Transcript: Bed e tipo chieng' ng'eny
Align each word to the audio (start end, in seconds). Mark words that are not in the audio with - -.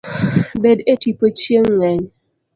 Bed 0.61 0.79
e 0.91 0.93
tipo 1.03 1.25
chieng' 1.39 1.73
ng'eny 1.77 2.03